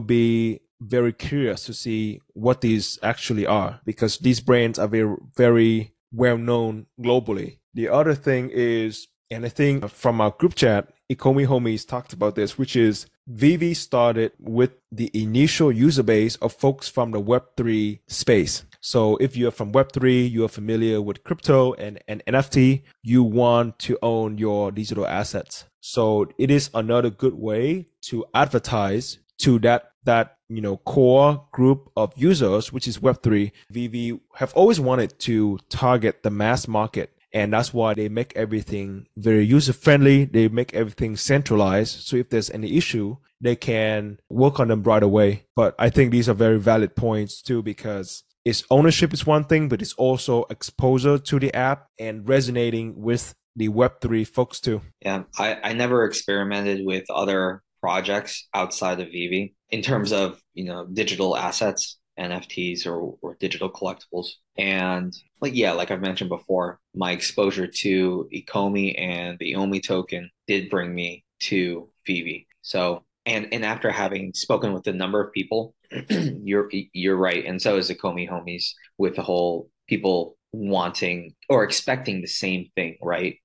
be 0.00 0.60
very 0.80 1.12
curious 1.12 1.64
to 1.64 1.74
see 1.74 2.20
what 2.34 2.60
these 2.60 2.98
actually 3.02 3.46
are 3.46 3.80
because 3.84 4.18
these 4.18 4.40
brands 4.40 4.78
are 4.78 4.88
very, 4.88 5.16
very 5.36 5.92
well 6.12 6.38
known 6.38 6.86
globally. 7.00 7.58
The 7.74 7.88
other 7.88 8.14
thing 8.14 8.50
is, 8.52 9.08
and 9.30 9.44
I 9.44 9.48
think 9.48 9.88
from 9.90 10.20
our 10.20 10.30
group 10.30 10.54
chat, 10.54 10.88
Ecomi 11.10 11.46
Homies 11.46 11.86
talked 11.86 12.12
about 12.12 12.34
this, 12.34 12.58
which 12.58 12.76
is 12.76 13.06
VeVe 13.30 13.74
started 13.74 14.32
with 14.38 14.72
the 14.90 15.10
initial 15.14 15.70
user 15.70 16.02
base 16.02 16.36
of 16.36 16.52
folks 16.52 16.88
from 16.88 17.10
the 17.10 17.20
Web3 17.20 18.00
space. 18.06 18.64
So 18.80 19.16
if 19.16 19.36
you're 19.36 19.50
from 19.50 19.72
Web3, 19.72 20.30
you 20.30 20.44
are 20.44 20.48
familiar 20.48 21.02
with 21.02 21.24
crypto 21.24 21.74
and, 21.74 21.98
and 22.08 22.22
NFT, 22.26 22.82
you 23.02 23.22
want 23.22 23.78
to 23.80 23.98
own 24.02 24.38
your 24.38 24.70
digital 24.70 25.06
assets. 25.06 25.64
So 25.80 26.26
it 26.38 26.50
is 26.50 26.70
another 26.74 27.10
good 27.10 27.34
way 27.34 27.88
to 28.02 28.24
advertise 28.34 29.18
to 29.38 29.58
that 29.60 29.92
that 30.08 30.36
you 30.48 30.60
know 30.60 30.78
core 30.78 31.46
group 31.52 31.90
of 31.96 32.12
users, 32.16 32.72
which 32.72 32.88
is 32.88 32.98
Web3. 32.98 33.52
VeVe 33.70 34.20
have 34.34 34.52
always 34.54 34.80
wanted 34.80 35.18
to 35.20 35.58
target 35.68 36.22
the 36.22 36.30
mass 36.30 36.66
market 36.66 37.12
and 37.32 37.52
that's 37.52 37.74
why 37.74 37.94
they 37.94 38.08
make 38.08 38.32
everything 38.34 39.06
very 39.16 39.44
user 39.44 39.72
friendly. 39.72 40.24
They 40.24 40.48
make 40.48 40.74
everything 40.74 41.16
centralized. 41.16 42.00
So 42.06 42.16
if 42.16 42.30
there's 42.30 42.50
any 42.50 42.76
issue, 42.76 43.16
they 43.40 43.56
can 43.56 44.18
work 44.30 44.58
on 44.60 44.68
them 44.68 44.82
right 44.82 45.02
away. 45.02 45.44
But 45.54 45.74
I 45.78 45.90
think 45.90 46.10
these 46.10 46.28
are 46.28 46.34
very 46.34 46.58
valid 46.58 46.96
points 46.96 47.42
too, 47.42 47.62
because 47.62 48.24
its 48.44 48.64
ownership 48.70 49.12
is 49.12 49.26
one 49.26 49.44
thing, 49.44 49.68
but 49.68 49.82
it's 49.82 49.92
also 49.94 50.46
exposure 50.48 51.18
to 51.18 51.38
the 51.38 51.54
app 51.54 51.88
and 51.98 52.26
resonating 52.26 53.00
with 53.00 53.34
the 53.54 53.68
Web3 53.68 54.26
folks 54.26 54.60
too. 54.60 54.80
Yeah, 55.02 55.24
I, 55.38 55.58
I 55.62 55.72
never 55.74 56.04
experimented 56.04 56.86
with 56.86 57.04
other 57.10 57.62
projects 57.80 58.48
outside 58.54 59.00
of 59.00 59.08
VeVe 59.08 59.54
in 59.70 59.82
terms 59.82 60.12
of, 60.12 60.40
you 60.54 60.64
know, 60.64 60.86
digital 60.86 61.36
assets. 61.36 61.98
NFTs 62.18 62.84
or, 62.84 63.16
or 63.22 63.36
digital 63.38 63.70
collectibles. 63.70 64.30
And 64.56 65.14
like 65.40 65.54
yeah, 65.54 65.70
like 65.70 65.92
I've 65.92 66.00
mentioned 66.00 66.30
before, 66.30 66.80
my 66.92 67.12
exposure 67.12 67.68
to 67.68 68.28
Ecomi 68.34 69.00
and 69.00 69.38
the 69.38 69.54
Omi 69.54 69.80
token 69.80 70.28
did 70.48 70.68
bring 70.68 70.92
me 70.92 71.24
to 71.42 71.88
VeVe. 72.06 72.46
So 72.62 73.04
and 73.24 73.48
and 73.52 73.64
after 73.64 73.90
having 73.90 74.32
spoken 74.34 74.72
with 74.72 74.86
a 74.86 74.92
number 74.92 75.22
of 75.22 75.32
people, 75.32 75.74
you're 76.10 76.68
you're 76.92 77.16
right, 77.16 77.44
and 77.44 77.60
so 77.60 77.76
is 77.76 77.90
Ecomi 77.90 78.28
homies 78.28 78.72
with 78.96 79.16
the 79.16 79.22
whole 79.22 79.70
people 79.86 80.36
wanting 80.52 81.34
or 81.48 81.62
expecting 81.62 82.20
the 82.20 82.26
same 82.26 82.70
thing, 82.74 82.96
right? 83.02 83.36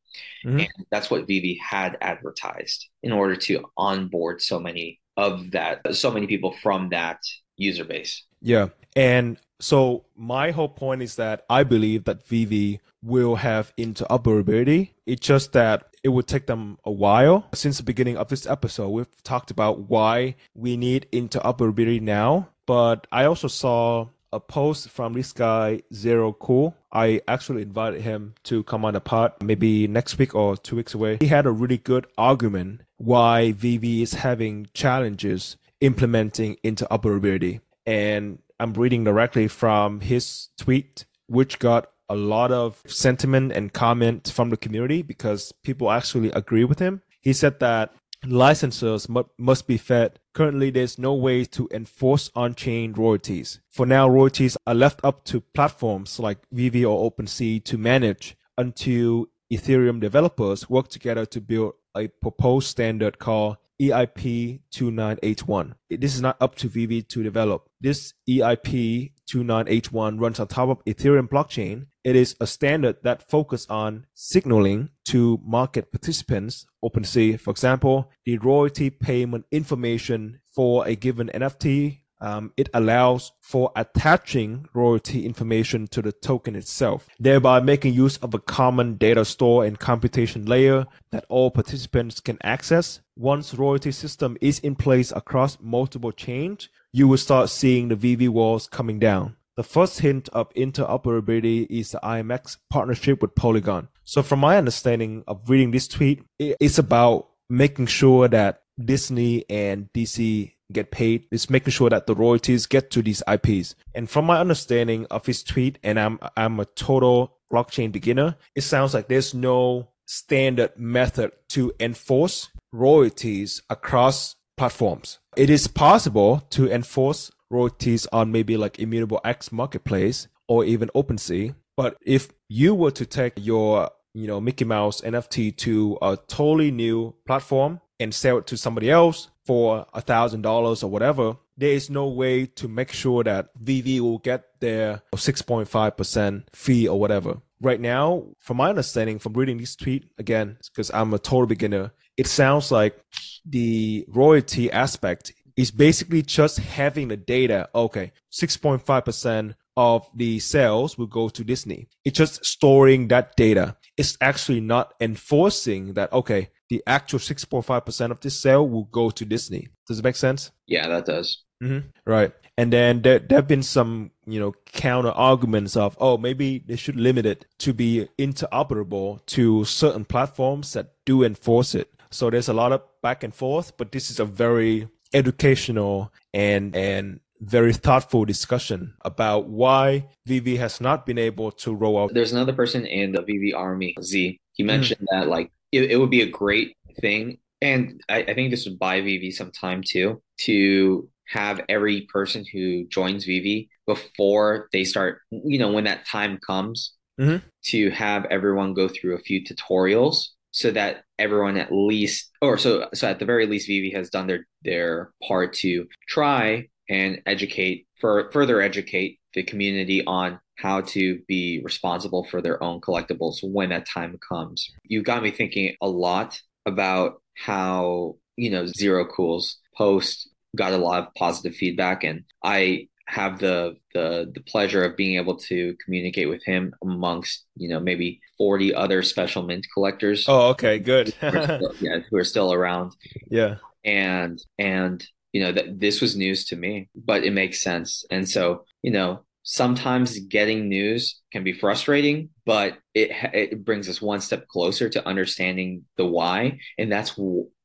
Mm-hmm. 0.45 0.59
And 0.59 0.85
that's 0.91 1.09
what 1.11 1.27
VeVe 1.27 1.57
had 1.59 1.97
advertised 2.01 2.87
in 3.01 3.11
order 3.11 3.35
to 3.35 3.65
onboard 3.77 4.41
so 4.41 4.59
many 4.59 4.99
of 5.17 5.51
that, 5.51 5.95
so 5.95 6.11
many 6.11 6.27
people 6.27 6.51
from 6.61 6.89
that 6.89 7.19
user 7.57 7.85
base. 7.85 8.23
Yeah. 8.41 8.69
And 8.95 9.37
so 9.59 10.05
my 10.15 10.51
whole 10.51 10.69
point 10.69 11.01
is 11.01 11.15
that 11.15 11.45
I 11.49 11.63
believe 11.63 12.03
that 12.05 12.25
VeVe 12.27 12.79
will 13.01 13.35
have 13.35 13.73
interoperability. 13.77 14.91
It's 15.05 15.25
just 15.25 15.53
that 15.53 15.87
it 16.03 16.09
would 16.09 16.27
take 16.27 16.47
them 16.47 16.77
a 16.83 16.91
while. 16.91 17.47
Since 17.53 17.77
the 17.77 17.83
beginning 17.83 18.17
of 18.17 18.27
this 18.27 18.45
episode, 18.45 18.89
we've 18.89 19.23
talked 19.23 19.51
about 19.51 19.89
why 19.89 20.35
we 20.53 20.77
need 20.77 21.07
interoperability 21.11 22.01
now. 22.01 22.49
But 22.65 23.07
I 23.11 23.25
also 23.25 23.47
saw 23.47 24.07
a 24.33 24.39
post 24.39 24.89
from 24.89 25.13
this 25.13 25.31
guy, 25.31 25.81
Zero 25.93 26.33
Cool. 26.33 26.75
I 26.91 27.21
actually 27.27 27.61
invited 27.61 28.01
him 28.01 28.33
to 28.45 28.63
come 28.63 28.83
on 28.83 28.95
the 28.95 29.01
pod 29.01 29.33
maybe 29.41 29.87
next 29.87 30.17
week 30.17 30.35
or 30.35 30.57
two 30.57 30.75
weeks 30.75 30.93
away. 30.93 31.17
He 31.21 31.27
had 31.27 31.45
a 31.45 31.51
really 31.51 31.77
good 31.77 32.07
argument 32.17 32.81
why 32.97 33.51
VeVe 33.51 34.01
is 34.01 34.15
having 34.15 34.67
challenges 34.73 35.57
implementing 35.81 36.57
interoperability. 36.63 37.61
And 37.85 38.39
I'm 38.59 38.73
reading 38.73 39.03
directly 39.03 39.47
from 39.47 40.01
his 40.01 40.49
tweet, 40.57 41.05
which 41.27 41.59
got 41.59 41.89
a 42.09 42.15
lot 42.15 42.51
of 42.51 42.81
sentiment 42.87 43.51
and 43.51 43.73
comment 43.73 44.31
from 44.33 44.49
the 44.49 44.57
community 44.57 45.01
because 45.01 45.51
people 45.63 45.91
actually 45.91 46.31
agree 46.31 46.63
with 46.63 46.79
him. 46.79 47.01
He 47.21 47.33
said 47.33 47.59
that 47.59 47.93
licensors 48.23 49.07
must 49.37 49.67
be 49.67 49.77
fed. 49.77 50.19
Currently, 50.33 50.71
there's 50.71 50.97
no 50.97 51.13
way 51.13 51.45
to 51.45 51.69
enforce 51.71 52.31
on-chain 52.35 52.93
royalties. 52.93 53.59
For 53.69 53.85
now, 53.85 54.07
royalties 54.09 54.57
are 54.65 54.73
left 54.73 55.01
up 55.03 55.23
to 55.25 55.41
platforms 55.41 56.19
like 56.19 56.39
VeVe 56.51 56.85
or 56.85 57.11
OpenSea 57.11 57.63
to 57.65 57.77
manage 57.77 58.35
until 58.57 59.27
Ethereum 59.51 59.99
developers 59.99 60.69
work 60.69 60.87
together 60.87 61.25
to 61.27 61.41
build 61.41 61.73
a 61.95 62.07
proposed 62.07 62.67
standard 62.67 63.19
called 63.19 63.57
EIP 63.81 64.61
2981. 64.71 65.75
This 65.89 66.15
is 66.15 66.21
not 66.21 66.37
up 66.39 66.55
to 66.55 66.69
VeVe 66.69 67.07
to 67.09 67.23
develop. 67.23 67.69
This 67.81 68.13
EIP 68.29 69.12
2981 69.27 70.19
runs 70.19 70.39
on 70.39 70.47
top 70.47 70.69
of 70.69 70.85
Ethereum 70.85 71.27
blockchain. 71.27 71.87
It 72.03 72.15
is 72.15 72.35
a 72.39 72.47
standard 72.47 72.97
that 73.03 73.29
focuses 73.29 73.67
on 73.69 74.05
signaling 74.13 74.89
to 75.05 75.39
market 75.45 75.91
participants, 75.91 76.65
OpenSea, 76.83 77.39
for 77.39 77.51
example, 77.51 78.11
the 78.25 78.37
royalty 78.37 78.89
payment 78.89 79.45
information 79.51 80.39
for 80.53 80.87
a 80.87 80.95
given 80.95 81.29
NFT 81.33 81.99
um, 82.23 82.53
it 82.55 82.69
allows 82.73 83.33
for 83.41 83.73
attaching 83.75 84.65
royalty 84.73 85.25
information 85.25 85.87
to 85.87 86.01
the 86.01 86.13
token 86.13 86.55
itself, 86.55 87.05
thereby 87.19 87.59
making 87.59 87.93
use 87.93 88.15
of 88.17 88.33
a 88.33 88.39
common 88.39 88.95
data 88.95 89.25
store 89.25 89.65
and 89.65 89.77
computation 89.77 90.45
layer 90.45 90.85
that 91.11 91.25
all 91.27 91.51
participants 91.51 92.21
can 92.21 92.37
access. 92.41 93.01
Once 93.17 93.53
royalty 93.53 93.91
system 93.91 94.37
is 94.39 94.59
in 94.59 94.73
place 94.73 95.11
across 95.11 95.57
multiple 95.59 96.13
chains, 96.13 96.69
you 96.93 97.07
will 97.07 97.17
start 97.17 97.49
seeing 97.49 97.89
the 97.89 97.95
VeVe 97.95 98.29
walls 98.29 98.67
coming 98.67 98.99
down. 98.99 99.35
The 99.57 99.63
first 99.63 99.99
hint 99.99 100.29
of 100.29 100.53
interoperability 100.53 101.67
is 101.69 101.91
the 101.91 101.99
IMX 102.03 102.57
partnership 102.69 103.21
with 103.21 103.35
Polygon. 103.35 103.89
So 104.03 104.23
from 104.23 104.39
my 104.39 104.57
understanding 104.57 105.23
of 105.27 105.49
reading 105.49 105.71
this 105.71 105.87
tweet, 105.87 106.23
it's 106.39 106.77
about 106.77 107.29
making 107.49 107.87
sure 107.87 108.27
that 108.27 108.61
Disney 108.83 109.45
and 109.49 109.89
DC 109.93 110.53
get 110.71 110.91
paid 110.91 111.25
It's 111.31 111.49
making 111.49 111.71
sure 111.71 111.89
that 111.89 112.07
the 112.07 112.15
royalties 112.15 112.65
get 112.65 112.89
to 112.91 113.01
these 113.01 113.21
IPs. 113.31 113.75
And 113.93 114.09
from 114.09 114.25
my 114.25 114.39
understanding 114.39 115.05
of 115.11 115.25
his 115.25 115.43
tweet, 115.43 115.77
and 115.83 115.99
I'm 115.99 116.19
I'm 116.35 116.59
a 116.59 116.65
total 116.65 117.37
blockchain 117.51 117.91
beginner, 117.91 118.35
it 118.55 118.61
sounds 118.61 118.93
like 118.93 119.07
there's 119.07 119.33
no 119.33 119.89
standard 120.05 120.77
method 120.77 121.31
to 121.49 121.73
enforce 121.79 122.49
royalties 122.71 123.61
across 123.69 124.35
platforms. 124.57 125.19
It 125.35 125.49
is 125.49 125.67
possible 125.67 126.43
to 126.51 126.71
enforce 126.71 127.31
royalties 127.49 128.07
on 128.07 128.31
maybe 128.31 128.57
like 128.57 128.79
Immutable 128.79 129.21
X 129.23 129.51
marketplace 129.51 130.27
or 130.47 130.65
even 130.65 130.89
OpenSea. 130.95 131.55
But 131.75 131.97
if 132.01 132.29
you 132.49 132.75
were 132.75 132.91
to 132.91 133.05
take 133.05 133.33
your 133.35 133.89
you 134.13 134.27
know 134.27 134.39
Mickey 134.39 134.65
Mouse 134.65 135.01
NFT 135.01 135.55
to 135.57 135.97
a 136.01 136.17
totally 136.27 136.71
new 136.71 137.15
platform 137.25 137.81
and 137.99 138.13
sell 138.13 138.37
it 138.37 138.47
to 138.47 138.57
somebody 138.57 138.91
else 138.91 139.29
for 139.45 139.85
a 139.93 140.01
thousand 140.01 140.41
dollars 140.41 140.83
or 140.83 140.89
whatever, 140.89 141.37
there 141.57 141.71
is 141.71 141.89
no 141.89 142.07
way 142.07 142.45
to 142.45 142.67
make 142.67 142.91
sure 142.91 143.23
that 143.23 143.49
VeVe 143.59 144.01
will 144.01 144.19
get 144.19 144.59
their 144.59 145.01
6.5% 145.13 146.43
fee 146.53 146.87
or 146.87 146.99
whatever. 146.99 147.41
Right 147.61 147.79
now, 147.79 148.25
from 148.39 148.57
my 148.57 148.69
understanding, 148.69 149.19
from 149.19 149.33
reading 149.33 149.57
this 149.57 149.75
tweet 149.75 150.09
again, 150.17 150.57
because 150.71 150.91
I'm 150.93 151.13
a 151.13 151.19
total 151.19 151.47
beginner, 151.47 151.93
it 152.17 152.27
sounds 152.27 152.71
like 152.71 152.99
the 153.45 154.05
royalty 154.09 154.71
aspect 154.71 155.33
is 155.55 155.71
basically 155.71 156.23
just 156.23 156.57
having 156.57 157.07
the 157.07 157.17
data. 157.17 157.69
Okay, 157.73 158.11
6.5% 158.31 159.55
of 159.77 160.09
the 160.15 160.39
sales 160.39 160.97
will 160.97 161.07
go 161.07 161.29
to 161.29 161.43
Disney. 161.43 161.87
It's 162.03 162.17
just 162.17 162.43
storing 162.45 163.07
that 163.07 163.35
data. 163.35 163.77
It's 163.97 164.17
actually 164.19 164.59
not 164.59 164.93
enforcing 164.99 165.93
that, 165.93 166.11
okay, 166.11 166.49
the 166.69 166.83
actual 166.87 167.19
6.5% 167.19 168.11
of 168.11 168.19
this 168.19 168.39
sale 168.39 168.67
will 168.67 168.85
go 168.85 169.09
to 169.11 169.25
Disney. 169.25 169.69
Does 169.87 169.99
it 169.99 170.03
make 170.03 170.15
sense? 170.15 170.51
Yeah, 170.67 170.87
that 170.89 171.05
does. 171.05 171.42
Mm-hmm. 171.61 171.87
Right. 172.05 172.31
And 172.57 172.71
then 172.71 173.01
there, 173.01 173.19
there 173.19 173.37
have 173.37 173.47
been 173.47 173.63
some, 173.63 174.11
you 174.25 174.39
know, 174.39 174.53
counter 174.65 175.11
arguments 175.11 175.75
of, 175.75 175.97
oh, 175.99 176.17
maybe 176.17 176.59
they 176.59 176.75
should 176.75 176.95
limit 176.95 177.25
it 177.25 177.45
to 177.59 177.73
be 177.73 178.07
interoperable 178.19 179.25
to 179.27 179.65
certain 179.65 180.05
platforms 180.05 180.73
that 180.73 180.93
do 181.05 181.23
enforce 181.23 181.73
it. 181.73 181.89
So 182.11 182.29
there's 182.29 182.49
a 182.49 182.53
lot 182.53 182.71
of 182.71 182.81
back 183.01 183.23
and 183.23 183.33
forth, 183.33 183.75
but 183.77 183.91
this 183.91 184.11
is 184.11 184.19
a 184.19 184.25
very 184.25 184.87
educational 185.13 186.13
and, 186.33 186.75
and 186.75 187.19
very 187.41 187.73
thoughtful 187.73 188.25
discussion 188.25 188.93
about 189.01 189.47
why 189.47 190.07
VeVe 190.25 190.57
has 190.57 190.79
not 190.79 191.05
been 191.05 191.17
able 191.17 191.51
to 191.51 191.73
roll 191.73 191.99
out. 191.99 192.13
There's 192.13 192.33
another 192.33 192.53
person 192.53 192.85
in 192.85 193.11
the 193.11 193.21
VeVe 193.21 193.55
army, 193.55 193.95
Z. 194.01 194.39
He 194.53 194.63
mentioned 194.63 195.01
mm-hmm. 195.11 195.21
that 195.21 195.27
like 195.27 195.51
it, 195.71 195.91
it 195.91 195.97
would 195.97 196.11
be 196.11 196.21
a 196.21 196.29
great 196.29 196.77
thing. 197.01 197.39
And 197.61 198.01
I, 198.09 198.19
I 198.23 198.33
think 198.33 198.51
this 198.51 198.65
would 198.65 198.79
buy 198.79 199.01
VeVe 199.01 199.33
some 199.33 199.51
time 199.51 199.81
too 199.85 200.21
to 200.41 201.09
have 201.27 201.61
every 201.69 202.07
person 202.11 202.45
who 202.51 202.85
joins 202.87 203.25
VeVe 203.25 203.69
before 203.87 204.69
they 204.71 204.83
start, 204.83 205.19
you 205.31 205.57
know, 205.57 205.71
when 205.71 205.85
that 205.85 206.05
time 206.05 206.37
comes 206.45 206.93
Mhm. 207.19 207.41
to 207.65 207.89
have 207.91 208.25
everyone 208.25 208.73
go 208.73 208.87
through 208.87 209.15
a 209.15 209.19
few 209.19 209.43
tutorials 209.43 210.29
so 210.51 210.71
that 210.71 211.03
everyone 211.19 211.57
at 211.57 211.71
least 211.71 212.29
or 212.41 212.57
so 212.57 212.87
so 212.93 213.07
at 213.07 213.19
the 213.19 213.25
very 213.25 213.45
least 213.45 213.67
VeVe 213.67 213.93
has 213.93 214.09
done 214.09 214.27
their 214.27 214.47
their 214.63 215.11
part 215.27 215.53
to 215.53 215.87
try 216.07 216.67
and 216.89 217.21
educate 217.25 217.87
for 217.99 218.29
further 218.31 218.61
educate 218.61 219.19
the 219.33 219.43
community 219.43 220.03
on 220.05 220.39
how 220.57 220.81
to 220.81 221.19
be 221.27 221.61
responsible 221.63 222.23
for 222.25 222.41
their 222.41 222.61
own 222.63 222.79
collectibles 222.81 223.37
when 223.41 223.69
that 223.69 223.87
time 223.87 224.17
comes. 224.27 224.69
You 224.83 225.01
got 225.01 225.23
me 225.23 225.31
thinking 225.31 225.75
a 225.81 225.87
lot 225.87 226.39
about 226.65 227.21
how, 227.35 228.17
you 228.37 228.49
know, 228.51 228.65
Zero 228.67 229.05
Cool's 229.05 229.57
post 229.75 230.29
got 230.55 230.73
a 230.73 230.77
lot 230.77 231.03
of 231.03 231.13
positive 231.15 231.55
feedback 231.55 232.03
and 232.03 232.23
I 232.43 232.87
have 233.07 233.39
the 233.39 233.75
the 233.93 234.31
the 234.33 234.41
pleasure 234.41 234.83
of 234.83 234.95
being 234.95 235.17
able 235.17 235.35
to 235.35 235.75
communicate 235.83 236.29
with 236.29 236.43
him 236.45 236.73
amongst, 236.81 237.45
you 237.55 237.67
know, 237.67 237.79
maybe 237.79 238.21
40 238.37 238.73
other 238.73 239.03
special 239.03 239.43
mint 239.43 239.67
collectors. 239.73 240.25
Oh, 240.27 240.49
okay, 240.49 240.79
good. 240.79 241.09
who 241.09 241.27
are 241.27 241.43
still, 241.43 241.73
yeah, 241.81 241.99
who 242.09 242.17
are 242.17 242.23
still 242.23 242.53
around 242.53 242.95
yeah. 243.29 243.55
and 243.83 244.41
and 244.57 245.05
you 245.33 245.41
know 245.41 245.51
that 245.51 245.79
this 245.79 245.99
was 245.99 246.15
news 246.15 246.45
to 246.45 246.55
me 246.55 246.89
but 246.95 247.23
it 247.23 247.33
makes 247.33 247.61
sense 247.61 248.05
and 248.11 248.29
so 248.29 248.63
you 248.83 248.91
know 248.91 249.25
sometimes 249.41 250.17
getting 250.19 250.69
news 250.69 251.19
can 251.33 251.43
be 251.43 251.51
frustrating 251.51 252.29
but 252.45 252.77
it 252.93 253.09
it 253.33 253.65
brings 253.65 253.89
us 253.89 254.01
one 254.01 254.21
step 254.21 254.47
closer 254.47 254.87
to 254.87 255.05
understanding 255.05 255.83
the 255.97 256.05
why 256.05 256.57
and 256.77 256.91
that's 256.91 257.17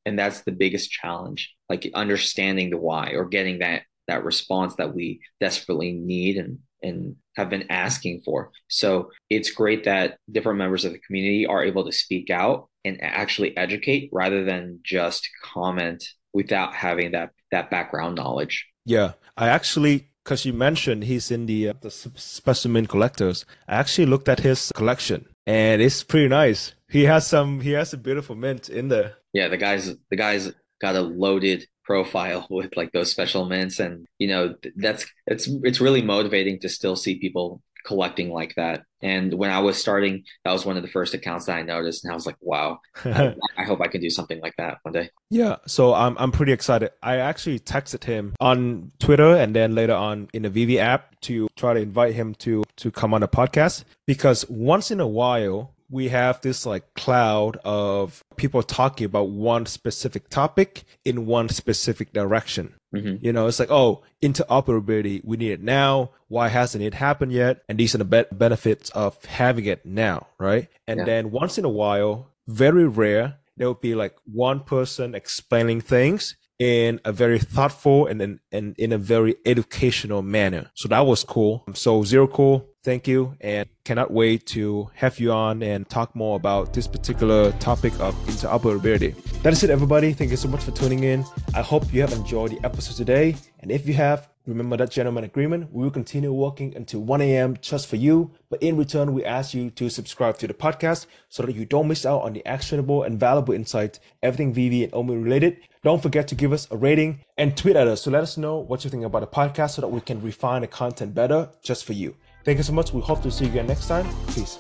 and 0.09 0.19
that's 0.19 0.43
the 0.43 0.53
biggest 0.53 0.91
challenge 0.91 1.55
like 1.69 1.91
understanding 1.95 2.71
the 2.71 2.77
why 2.77 3.11
or 3.11 3.25
getting 3.25 3.59
that 3.61 3.83
that 4.07 4.25
response 4.25 4.75
that 4.77 4.95
we 4.95 5.21
desperately 5.39 5.93
need 5.93 6.37
and 6.37 6.59
and 6.83 7.17
have 7.37 7.51
been 7.51 7.71
asking 7.71 8.23
for. 8.25 8.53
So 8.69 9.11
it's 9.31 9.51
great 9.51 9.85
that 9.85 10.19
different 10.31 10.59
members 10.59 10.85
of 10.85 10.93
the 10.93 11.01
community 11.01 11.45
are 11.47 11.65
able 11.65 11.85
to 11.85 11.93
speak 11.93 12.31
out 12.31 12.69
and 12.85 13.03
actually 13.03 13.57
educate 13.57 14.11
rather 14.13 14.45
than 14.45 14.81
just 14.85 15.29
comment 15.43 16.05
without 16.33 16.75
having 16.75 17.13
that 17.13 17.31
that 17.51 17.71
background 17.71 18.17
knowledge. 18.17 18.67
Yeah, 18.85 19.13
I 19.37 19.49
actually 19.49 20.09
because 20.25 20.45
you 20.45 20.53
mentioned 20.53 21.05
he's 21.05 21.31
in 21.31 21.47
the 21.47 21.71
uh, 21.71 21.75
the 21.81 21.91
special 21.91 22.71
mint 22.71 22.89
collectors. 22.89 23.45
I 23.69 23.77
actually 23.77 24.07
looked 24.07 24.29
at 24.29 24.41
his 24.41 24.73
collection 24.75 25.27
and 25.47 25.83
it's 25.83 26.03
pretty 26.03 26.29
nice. 26.29 26.75
He 26.89 27.05
has 27.05 27.27
some 27.27 27.61
he 27.61 27.73
has 27.73 27.93
a 27.93 27.99
beautiful 27.99 28.37
mint 28.37 28.69
in 28.69 28.89
there. 28.89 29.18
Yeah, 29.33 29.49
the 29.49 29.57
guys 29.57 29.95
the 30.11 30.17
guys 30.17 30.53
got 30.81 30.97
a 30.97 31.01
loaded 31.01 31.67
profile 31.85 32.47
with 32.51 32.77
like 32.77 32.93
those 32.93 33.11
special 33.11 33.47
mints. 33.47 33.81
And 33.81 34.07
you 34.19 34.29
know 34.29 34.55
that's 34.77 35.07
it's 35.27 35.49
it's 35.65 35.81
really 35.81 36.03
motivating 36.03 36.61
to 36.61 36.69
still 36.69 36.97
see 36.97 37.19
people 37.19 37.63
collecting 37.85 38.31
like 38.31 38.55
that. 38.57 38.83
And 39.01 39.33
when 39.35 39.51
i 39.51 39.61
was 39.61 39.79
starting 39.79 40.25
that 40.45 40.53
was 40.53 40.67
one 40.67 40.77
of 40.77 40.83
the 40.83 40.89
first 40.89 41.15
accounts 41.15 41.47
that 41.47 41.57
i 41.57 41.63
noticed. 41.63 42.05
And 42.05 42.13
i 42.13 42.15
was 42.15 42.27
like 42.27 42.37
wow 42.41 42.81
I, 43.05 43.35
I, 43.57 43.65
hope 43.65 43.81
i 43.81 43.87
can 43.87 44.01
do 44.01 44.11
something 44.11 44.41
like 44.41 44.55
that 44.59 44.79
one 44.83 44.93
day. 44.93 45.11
Yeah 45.31 45.57
so 45.67 45.95
i'm, 45.95 46.17
I'm 46.19 46.33
pretty 46.33 46.53
excited. 46.53 46.91
I 47.03 47.17
actually 47.17 47.61
texted 47.61 48.05
him 48.05 48.35
on 48.41 48.93
twitter 48.99 49.37
and 49.37 49.55
then 49.55 49.75
later 49.75 49.95
on 49.95 50.29
in 50.35 50.43
the 50.43 50.51
VeVe 50.51 50.79
app 50.79 51.19
to 51.23 51.49
try 51.57 51.73
to 51.73 51.81
invite 51.81 52.15
him 52.15 52.35
to 52.47 52.65
to 52.77 52.91
come 52.91 53.15
on 53.15 53.21
the 53.21 53.29
podcast. 53.29 53.85
Because 54.05 54.45
once 54.51 54.91
in 54.91 55.01
a 55.01 55.07
while 55.07 55.73
we 55.91 56.09
have 56.09 56.41
this 56.43 56.67
like 56.67 56.95
cloud 56.95 57.57
of 57.65 58.23
people 58.37 58.63
talking 58.63 59.07
about 59.07 59.31
one 59.31 59.65
specific 59.67 60.29
topic 60.29 60.85
in 61.05 61.27
one 61.27 61.49
specific 61.49 62.13
direction. 62.13 62.75
Mm-hmm. 62.95 63.25
You 63.25 63.33
know, 63.33 63.47
it's 63.47 63.59
like, 63.59 63.71
oh, 63.71 64.03
interoperability, 64.23 65.23
we 65.25 65.37
need 65.37 65.53
it 65.53 65.63
now. 65.63 66.11
Why 66.29 66.49
hasn't 66.49 66.85
it 66.85 66.95
happened 66.95 67.33
yet? 67.33 67.63
And 67.69 67.79
these 67.79 67.95
are 67.95 67.99
the 67.99 68.05
be- 68.05 68.25
benefits 68.37 68.91
of 68.91 69.23
having 69.25 69.65
it 69.67 69.85
now, 69.85 70.27
right? 70.39 70.69
And 70.87 70.99
Yeah. 71.01 71.05
then 71.05 71.31
once 71.31 71.59
in 71.59 71.65
a 71.65 71.71
while, 71.71 72.33
very 72.47 72.87
rare, 72.87 73.39
there 73.57 73.67
will 73.67 73.75
be 73.75 73.95
like 73.95 74.15
one 74.25 74.61
person 74.61 75.15
explaining 75.15 75.81
things 75.81 76.37
in 76.59 77.01
a 77.05 77.13
very 77.13 77.39
thoughtful 77.39 78.07
and 78.07 78.21
in, 78.21 78.41
and 78.51 78.75
in 78.79 78.93
a 78.93 78.99
very 78.99 79.37
educational 79.47 80.23
manner. 80.23 80.71
So 80.75 80.89
that 80.89 81.07
was 81.07 81.25
cool. 81.25 81.65
So 81.75 82.03
Zero 82.03 82.27
Cool, 82.27 82.67
thank 82.83 83.07
you 83.07 83.37
and 83.41 83.69
cannot 83.85 84.11
wait 84.11 84.47
to 84.47 84.91
have 84.95 85.19
you 85.21 85.33
on 85.33 85.63
and 85.63 85.89
talk 85.89 86.15
more 86.17 86.37
about 86.37 86.73
this 86.73 86.87
particular 86.87 87.53
topic 87.53 87.93
of 88.01 88.15
interoperability. 88.27 89.15
That 89.43 89.53
is 89.53 89.63
it, 89.63 89.71
everybody. 89.71 90.13
Thank 90.13 90.31
you 90.31 90.37
so 90.37 90.49
much 90.49 90.63
for 90.65 90.73
tuning 90.73 91.05
in. 91.05 91.25
I 91.55 91.63
hope 91.63 91.93
you 91.93 92.01
have 92.01 92.13
enjoyed 92.13 92.51
the 92.53 92.65
episode 92.65 92.97
today. 92.97 93.37
And 93.61 93.71
if 93.71 93.87
you 93.87 93.95
have, 93.95 94.29
remember 94.49 94.77
that 94.77 94.91
gentleman 94.91 95.25
agreement. 95.25 95.73
We 95.73 95.85
will 95.85 95.91
continue 95.91 96.33
working 96.33 96.75
until 96.77 97.01
1 97.01 97.21
a.m. 97.21 97.57
just 97.61 97.87
for 97.87 97.97
you. 97.97 98.31
But 98.51 98.63
in 98.63 98.77
return, 98.77 99.13
we 99.13 99.25
ask 99.25 99.55
you 99.55 99.71
to 99.71 99.89
subscribe 99.91 100.39
to 100.39 100.47
the 100.47 100.55
podcast 100.55 101.07
so 101.29 101.43
that 101.43 101.55
you 101.55 101.65
don't 101.65 101.89
miss 101.89 102.07
out 102.07 102.23
on 102.23 102.33
the 102.33 102.45
actionable 102.47 103.03
and 103.03 103.21
valuable 103.21 103.55
insights, 103.55 104.01
everything 104.23 104.53
VeVe 104.53 104.85
and 104.85 104.95
OMI 104.95 105.17
related. 105.23 105.59
Don't 105.83 106.03
forget 106.03 106.27
to 106.29 106.35
give 106.35 106.53
us 106.53 106.67
a 106.71 106.77
rating 106.77 107.21
and 107.37 107.57
tweet 107.57 107.77
at 107.77 107.87
us 107.87 108.03
to 108.05 108.11
let 108.11 108.23
us 108.23 108.37
know 108.37 108.59
what 108.59 108.85
you 108.85 108.91
think 108.91 109.05
about 109.05 109.21
the 109.21 109.27
podcast 109.27 109.73
so 109.73 109.83
that 109.83 109.89
we 109.89 110.01
can 110.01 110.21
refine 110.23 110.63
the 110.63 110.67
content 110.67 111.15
better 111.15 111.51
just 111.63 111.85
for 111.85 111.93
you. 111.93 112.17
Thank 112.45 112.59
you 112.59 112.65
so 112.65 112.73
much. 112.73 112.93
We 112.93 113.01
hope 113.01 113.23
to 113.23 113.31
see 113.31 113.45
you 113.45 113.51
again 113.51 113.67
next 113.67 113.89
time. 113.89 114.07
Peace. 114.29 114.59